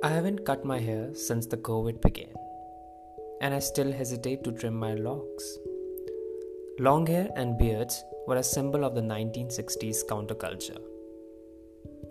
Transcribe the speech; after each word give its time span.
I 0.00 0.10
haven't 0.10 0.44
cut 0.44 0.64
my 0.64 0.78
hair 0.78 1.12
since 1.12 1.46
the 1.46 1.56
COVID 1.56 2.00
began, 2.00 2.32
and 3.40 3.52
I 3.52 3.58
still 3.58 3.90
hesitate 3.90 4.44
to 4.44 4.52
trim 4.52 4.76
my 4.76 4.94
locks. 4.94 5.58
Long 6.78 7.04
hair 7.04 7.28
and 7.34 7.58
beards 7.58 8.04
were 8.28 8.36
a 8.36 8.44
symbol 8.44 8.84
of 8.84 8.94
the 8.94 9.00
1960s 9.00 10.04
counterculture. 10.06 10.78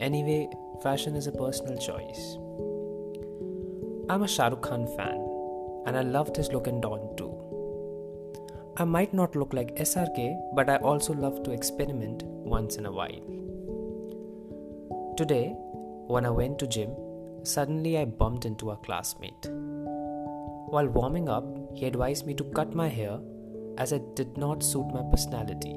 Anyway, 0.02 0.50
fashion 0.84 1.16
is 1.16 1.28
a 1.28 1.32
personal 1.32 1.78
choice. 1.78 2.36
I'm 4.10 4.24
a 4.24 4.28
Shah 4.28 4.50
Rukh 4.50 4.64
Khan 4.64 4.86
fan, 4.98 5.24
and 5.86 5.96
I 5.96 6.02
loved 6.02 6.36
his 6.36 6.52
look 6.52 6.68
in 6.68 6.82
Don 6.82 7.16
too. 7.16 7.34
I 8.76 8.84
might 8.84 9.14
not 9.14 9.34
look 9.38 9.54
like 9.54 9.78
SRK, 9.78 10.38
but 10.54 10.70
I 10.70 10.76
also 10.76 11.14
love 11.14 11.42
to 11.44 11.52
experiment 11.52 12.24
once 12.26 12.76
in 12.76 12.86
a 12.86 12.92
while. 12.92 13.24
Today, 15.16 15.56
when 16.08 16.26
I 16.26 16.32
went 16.32 16.60
to 16.60 16.68
gym, 16.68 16.90
suddenly 17.48 17.98
I 17.98 18.06
bumped 18.06 18.46
into 18.46 18.72
a 18.72 18.78
classmate. 18.78 19.48
While 20.70 20.88
warming 20.88 21.30
up, 21.30 21.46
he 21.74 21.86
advised 21.86 22.26
me 22.28 22.34
to 22.36 22.44
cut 22.44 22.76
my 22.76 22.90
hair 22.90 23.20
as 23.78 23.92
it 23.94 24.16
did 24.16 24.38
not 24.38 24.64
suit 24.64 24.88
my 24.88 25.04
personality. 25.10 25.76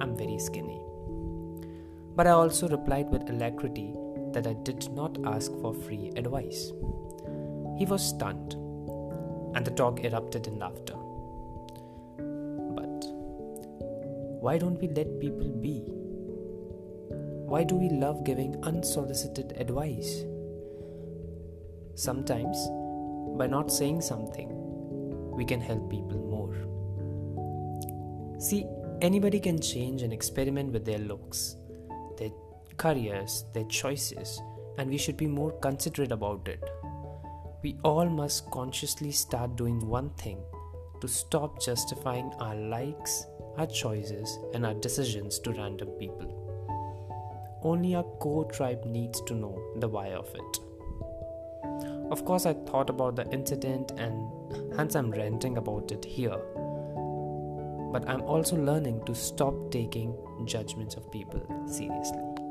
I'm 0.00 0.16
very 0.16 0.38
skinny. 0.38 0.80
But 2.16 2.26
I 2.26 2.30
also 2.30 2.68
replied 2.68 3.10
with 3.10 3.28
alacrity 3.28 3.94
that 4.32 4.46
I 4.46 4.54
did 4.54 4.90
not 4.92 5.18
ask 5.24 5.52
for 5.60 5.74
free 5.74 6.12
advice. 6.16 6.72
He 7.76 7.84
was 7.84 8.02
stunned, 8.02 8.54
and 9.54 9.64
the 9.64 9.70
talk 9.70 10.04
erupted 10.04 10.46
in 10.46 10.58
laughter. 10.58 10.94
But 12.78 13.04
why 14.40 14.56
don't 14.56 14.80
we 14.80 14.88
let 14.88 15.20
people 15.20 15.48
be? 15.48 15.92
Why 17.46 17.64
do 17.64 17.76
we 17.76 17.88
love 17.90 18.24
giving 18.24 18.62
unsolicited 18.64 19.54
advice? 19.58 20.24
Sometimes, 21.98 22.56
by 23.36 23.48
not 23.48 23.72
saying 23.72 24.02
something, 24.02 24.50
we 25.32 25.44
can 25.44 25.60
help 25.60 25.90
people 25.90 26.20
more. 26.30 26.54
See, 28.40 28.66
anybody 29.00 29.40
can 29.40 29.60
change 29.60 30.02
and 30.02 30.12
experiment 30.12 30.72
with 30.72 30.84
their 30.84 31.00
looks, 31.00 31.56
their 32.16 32.30
careers, 32.76 33.46
their 33.52 33.64
choices, 33.64 34.40
and 34.78 34.88
we 34.88 34.96
should 34.96 35.16
be 35.16 35.26
more 35.26 35.50
considerate 35.58 36.12
about 36.12 36.46
it. 36.46 36.62
We 37.64 37.76
all 37.82 38.08
must 38.08 38.48
consciously 38.52 39.10
start 39.10 39.56
doing 39.56 39.84
one 39.84 40.10
thing 40.10 40.38
to 41.00 41.08
stop 41.08 41.60
justifying 41.60 42.32
our 42.38 42.54
likes, 42.54 43.26
our 43.56 43.66
choices, 43.66 44.38
and 44.54 44.64
our 44.64 44.74
decisions 44.74 45.40
to 45.40 45.50
random 45.50 45.88
people. 45.98 47.60
Only 47.64 47.96
our 47.96 48.04
core 48.04 48.48
tribe 48.52 48.84
needs 48.84 49.20
to 49.22 49.34
know 49.34 49.60
the 49.80 49.88
why 49.88 50.12
of 50.12 50.32
it. 50.32 50.60
Of 52.10 52.24
course, 52.24 52.46
I 52.46 52.54
thought 52.54 52.88
about 52.88 53.16
the 53.16 53.30
incident 53.30 53.92
and 53.98 54.30
hence 54.76 54.94
I'm 54.94 55.10
ranting 55.10 55.58
about 55.58 55.92
it 55.92 56.04
here. 56.04 56.38
But 57.92 58.08
I'm 58.08 58.22
also 58.22 58.56
learning 58.56 59.04
to 59.06 59.14
stop 59.14 59.54
taking 59.70 60.14
judgments 60.46 60.94
of 60.94 61.10
people 61.12 61.40
seriously. 61.66 62.47